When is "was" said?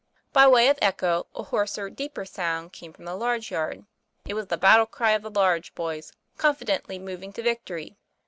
4.33-4.47